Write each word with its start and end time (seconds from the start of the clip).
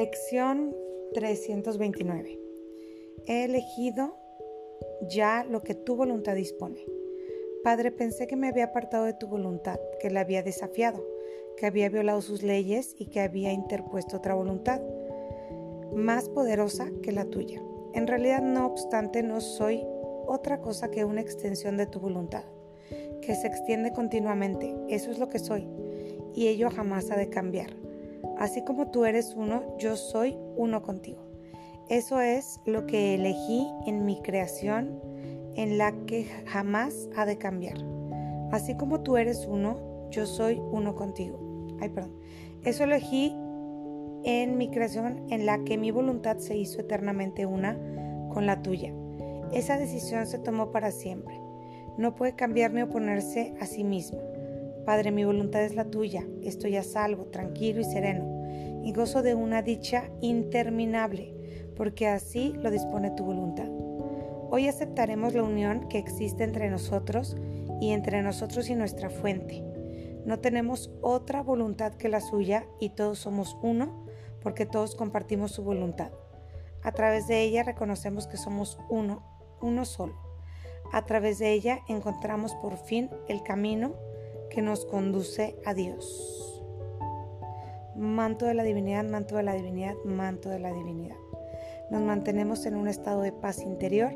Lección 0.00 0.74
329. 1.12 2.40
He 3.26 3.44
elegido 3.44 4.16
ya 5.10 5.44
lo 5.44 5.60
que 5.60 5.74
tu 5.74 5.94
voluntad 5.94 6.34
dispone. 6.34 6.86
Padre, 7.62 7.92
pensé 7.92 8.26
que 8.26 8.34
me 8.34 8.48
había 8.48 8.64
apartado 8.64 9.04
de 9.04 9.12
tu 9.12 9.26
voluntad, 9.26 9.78
que 10.00 10.08
la 10.08 10.20
había 10.20 10.42
desafiado, 10.42 11.06
que 11.58 11.66
había 11.66 11.90
violado 11.90 12.22
sus 12.22 12.42
leyes 12.42 12.94
y 12.98 13.10
que 13.10 13.20
había 13.20 13.52
interpuesto 13.52 14.16
otra 14.16 14.32
voluntad, 14.32 14.80
más 15.94 16.30
poderosa 16.30 16.88
que 17.02 17.12
la 17.12 17.26
tuya. 17.26 17.60
En 17.92 18.06
realidad, 18.06 18.40
no 18.40 18.64
obstante, 18.64 19.22
no 19.22 19.42
soy 19.42 19.84
otra 20.26 20.62
cosa 20.62 20.90
que 20.90 21.04
una 21.04 21.20
extensión 21.20 21.76
de 21.76 21.84
tu 21.84 22.00
voluntad, 22.00 22.44
que 23.20 23.34
se 23.34 23.48
extiende 23.48 23.92
continuamente. 23.92 24.74
Eso 24.88 25.10
es 25.10 25.18
lo 25.18 25.28
que 25.28 25.40
soy, 25.40 25.68
y 26.34 26.48
ello 26.48 26.70
jamás 26.70 27.10
ha 27.10 27.18
de 27.18 27.28
cambiar. 27.28 27.89
Así 28.38 28.62
como 28.64 28.90
tú 28.90 29.04
eres 29.04 29.34
uno, 29.36 29.76
yo 29.78 29.96
soy 29.96 30.36
uno 30.56 30.82
contigo. 30.82 31.20
Eso 31.88 32.20
es 32.20 32.60
lo 32.66 32.86
que 32.86 33.16
elegí 33.16 33.66
en 33.86 34.04
mi 34.04 34.22
creación, 34.22 35.00
en 35.56 35.76
la 35.76 35.92
que 36.06 36.24
jamás 36.46 37.08
ha 37.16 37.26
de 37.26 37.36
cambiar. 37.36 37.76
Así 38.52 38.76
como 38.76 39.00
tú 39.00 39.16
eres 39.16 39.46
uno, 39.46 40.08
yo 40.10 40.26
soy 40.26 40.60
uno 40.70 40.94
contigo. 40.94 41.38
Ay, 41.80 41.88
perdón. 41.88 42.14
Eso 42.64 42.84
elegí 42.84 43.34
en 44.24 44.56
mi 44.58 44.70
creación, 44.70 45.26
en 45.30 45.46
la 45.46 45.64
que 45.64 45.78
mi 45.78 45.90
voluntad 45.90 46.38
se 46.38 46.56
hizo 46.56 46.80
eternamente 46.80 47.46
una 47.46 47.78
con 48.32 48.46
la 48.46 48.62
tuya. 48.62 48.92
Esa 49.52 49.78
decisión 49.78 50.26
se 50.26 50.38
tomó 50.38 50.70
para 50.70 50.90
siempre. 50.90 51.40
No 51.98 52.14
puede 52.14 52.34
cambiar 52.34 52.72
ni 52.72 52.82
oponerse 52.82 53.54
a 53.60 53.66
sí 53.66 53.82
misma. 53.82 54.20
Padre, 54.84 55.10
mi 55.10 55.24
voluntad 55.24 55.62
es 55.62 55.74
la 55.74 55.84
tuya. 55.84 56.26
Estoy 56.42 56.76
a 56.76 56.82
salvo, 56.82 57.26
tranquilo 57.26 57.80
y 57.80 57.84
sereno, 57.84 58.82
y 58.84 58.92
gozo 58.92 59.22
de 59.22 59.34
una 59.34 59.62
dicha 59.62 60.10
interminable, 60.20 61.34
porque 61.76 62.08
así 62.08 62.54
lo 62.56 62.70
dispone 62.70 63.10
tu 63.10 63.24
voluntad. 63.24 63.68
Hoy 64.50 64.66
aceptaremos 64.66 65.34
la 65.34 65.42
unión 65.42 65.88
que 65.88 65.98
existe 65.98 66.44
entre 66.44 66.70
nosotros 66.70 67.36
y 67.80 67.90
entre 67.90 68.22
nosotros 68.22 68.68
y 68.68 68.74
nuestra 68.74 69.10
fuente. 69.10 69.62
No 70.24 70.40
tenemos 70.40 70.90
otra 71.00 71.42
voluntad 71.42 71.94
que 71.94 72.08
la 72.08 72.20
suya 72.20 72.66
y 72.80 72.90
todos 72.90 73.18
somos 73.18 73.56
uno 73.62 74.06
porque 74.42 74.66
todos 74.66 74.94
compartimos 74.94 75.52
su 75.52 75.62
voluntad. 75.62 76.10
A 76.82 76.92
través 76.92 77.28
de 77.28 77.42
ella 77.42 77.62
reconocemos 77.62 78.26
que 78.26 78.36
somos 78.36 78.78
uno 78.88 79.22
uno 79.60 79.84
solo. 79.84 80.14
A 80.92 81.06
través 81.06 81.38
de 81.38 81.52
ella 81.52 81.80
encontramos 81.88 82.54
por 82.56 82.76
fin 82.76 83.10
el 83.28 83.42
camino 83.42 83.94
que 84.50 84.62
nos 84.62 84.84
conduce 84.84 85.56
a 85.64 85.74
Dios. 85.74 86.62
Manto 87.96 88.46
de 88.46 88.54
la 88.54 88.62
divinidad, 88.62 89.04
manto 89.04 89.36
de 89.36 89.42
la 89.42 89.54
divinidad, 89.54 89.94
manto 90.04 90.48
de 90.48 90.58
la 90.58 90.72
divinidad. 90.72 91.16
Nos 91.90 92.02
mantenemos 92.02 92.66
en 92.66 92.76
un 92.76 92.86
estado 92.86 93.22
de 93.22 93.32
paz 93.32 93.62
interior, 93.62 94.12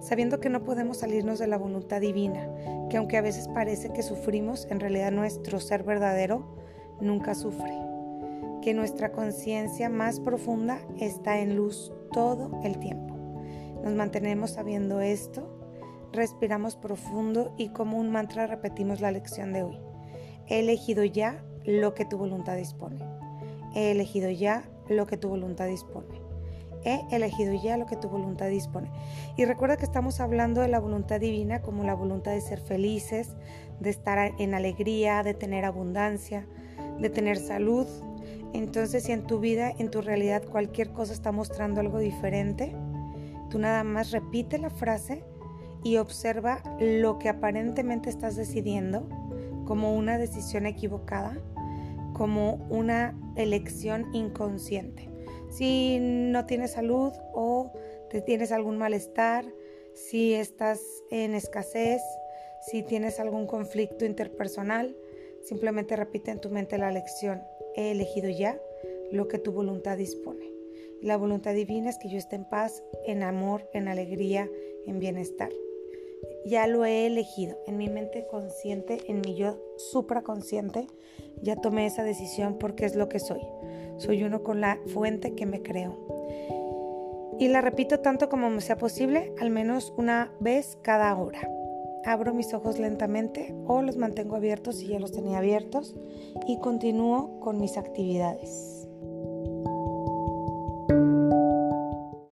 sabiendo 0.00 0.40
que 0.40 0.48
no 0.48 0.64
podemos 0.64 0.98
salirnos 0.98 1.38
de 1.38 1.46
la 1.46 1.58
voluntad 1.58 2.00
divina, 2.00 2.48
que 2.88 2.96
aunque 2.96 3.18
a 3.18 3.22
veces 3.22 3.48
parece 3.48 3.90
que 3.90 4.02
sufrimos, 4.02 4.66
en 4.70 4.80
realidad 4.80 5.12
nuestro 5.12 5.60
ser 5.60 5.82
verdadero 5.82 6.56
nunca 7.00 7.34
sufre, 7.34 7.72
que 8.62 8.72
nuestra 8.72 9.12
conciencia 9.12 9.88
más 9.90 10.20
profunda 10.20 10.80
está 10.98 11.38
en 11.40 11.54
luz 11.54 11.92
todo 12.12 12.60
el 12.64 12.78
tiempo. 12.78 13.14
Nos 13.84 13.94
mantenemos 13.94 14.52
sabiendo 14.52 15.00
esto, 15.00 15.67
respiramos 16.12 16.76
profundo 16.76 17.54
y 17.56 17.68
como 17.70 17.98
un 17.98 18.10
mantra 18.10 18.46
repetimos 18.46 19.00
la 19.00 19.10
lección 19.10 19.52
de 19.52 19.62
hoy. 19.62 19.78
He 20.46 20.60
elegido 20.60 21.04
ya 21.04 21.44
lo 21.64 21.94
que 21.94 22.04
tu 22.04 22.16
voluntad 22.16 22.56
dispone. 22.56 22.98
He 23.74 23.90
elegido 23.90 24.30
ya 24.30 24.68
lo 24.88 25.06
que 25.06 25.16
tu 25.16 25.28
voluntad 25.28 25.66
dispone. 25.66 26.20
He 26.84 27.00
elegido 27.10 27.54
ya 27.62 27.76
lo 27.76 27.86
que 27.86 27.96
tu 27.96 28.08
voluntad 28.08 28.48
dispone. 28.48 28.90
Y 29.36 29.44
recuerda 29.44 29.76
que 29.76 29.84
estamos 29.84 30.20
hablando 30.20 30.60
de 30.60 30.68
la 30.68 30.78
voluntad 30.78 31.20
divina 31.20 31.60
como 31.60 31.84
la 31.84 31.94
voluntad 31.94 32.32
de 32.32 32.40
ser 32.40 32.60
felices, 32.60 33.36
de 33.80 33.90
estar 33.90 34.32
en 34.38 34.54
alegría, 34.54 35.22
de 35.22 35.34
tener 35.34 35.64
abundancia, 35.64 36.46
de 36.98 37.10
tener 37.10 37.36
salud. 37.36 37.86
Entonces, 38.54 39.04
si 39.04 39.12
en 39.12 39.26
tu 39.26 39.40
vida, 39.40 39.72
en 39.78 39.90
tu 39.90 40.00
realidad, 40.00 40.44
cualquier 40.44 40.92
cosa 40.92 41.12
está 41.12 41.32
mostrando 41.32 41.80
algo 41.80 41.98
diferente, 41.98 42.74
Tú 43.48 43.58
nada 43.58 43.82
más 43.82 44.10
repite 44.10 44.58
la 44.58 44.70
frase 44.70 45.24
y 45.84 45.96
observa 45.96 46.62
lo 46.80 47.18
que 47.18 47.28
aparentemente 47.28 48.10
estás 48.10 48.36
decidiendo 48.36 49.08
como 49.64 49.94
una 49.96 50.18
decisión 50.18 50.66
equivocada, 50.66 51.38
como 52.14 52.54
una 52.70 53.18
elección 53.36 54.06
inconsciente. 54.14 55.08
Si 55.50 55.98
no 56.00 56.46
tienes 56.46 56.72
salud 56.72 57.12
o 57.32 57.72
te 58.10 58.20
tienes 58.20 58.52
algún 58.52 58.78
malestar, 58.78 59.44
si 59.94 60.34
estás 60.34 60.80
en 61.10 61.34
escasez, 61.34 62.02
si 62.60 62.82
tienes 62.82 63.20
algún 63.20 63.46
conflicto 63.46 64.04
interpersonal, 64.04 64.96
simplemente 65.42 65.96
repite 65.96 66.30
en 66.30 66.40
tu 66.40 66.50
mente 66.50 66.78
la 66.78 66.90
lección. 66.90 67.42
He 67.76 67.92
elegido 67.92 68.28
ya 68.28 68.58
lo 69.12 69.28
que 69.28 69.38
tu 69.38 69.52
voluntad 69.52 69.96
dispone. 69.96 70.50
La 71.00 71.16
voluntad 71.16 71.54
divina 71.54 71.90
es 71.90 71.98
que 71.98 72.08
yo 72.08 72.18
esté 72.18 72.36
en 72.36 72.44
paz, 72.44 72.82
en 73.06 73.22
amor, 73.22 73.68
en 73.72 73.88
alegría, 73.88 74.48
en 74.86 74.98
bienestar. 74.98 75.50
Ya 76.48 76.66
lo 76.66 76.86
he 76.86 77.04
elegido 77.04 77.58
en 77.66 77.76
mi 77.76 77.90
mente 77.90 78.26
consciente, 78.26 79.02
en 79.06 79.20
mi 79.20 79.34
yo 79.34 79.58
supraconsciente. 79.76 80.86
Ya 81.42 81.56
tomé 81.56 81.84
esa 81.84 82.04
decisión 82.04 82.56
porque 82.58 82.86
es 82.86 82.96
lo 82.96 83.10
que 83.10 83.18
soy. 83.18 83.42
Soy 83.98 84.22
uno 84.22 84.42
con 84.42 84.62
la 84.62 84.78
fuente 84.86 85.34
que 85.34 85.44
me 85.44 85.60
creo. 85.60 85.98
Y 87.38 87.48
la 87.48 87.60
repito 87.60 88.00
tanto 88.00 88.30
como 88.30 88.48
me 88.48 88.62
sea 88.62 88.78
posible, 88.78 89.34
al 89.38 89.50
menos 89.50 89.92
una 89.98 90.32
vez 90.40 90.78
cada 90.80 91.14
hora. 91.16 91.46
Abro 92.06 92.32
mis 92.32 92.54
ojos 92.54 92.78
lentamente 92.78 93.54
o 93.66 93.82
los 93.82 93.98
mantengo 93.98 94.34
abiertos 94.34 94.76
si 94.76 94.86
ya 94.86 94.98
los 94.98 95.12
tenía 95.12 95.38
abiertos 95.38 95.96
y 96.46 96.58
continúo 96.60 97.40
con 97.40 97.60
mis 97.60 97.76
actividades. 97.76 98.87